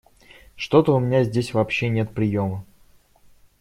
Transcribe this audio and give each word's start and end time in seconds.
Что-то 0.55 0.95
у 0.95 0.99
меня 0.99 1.23
здесь 1.23 1.53
вообще 1.53 1.87
нет 1.87 2.11
приема. 2.15 2.65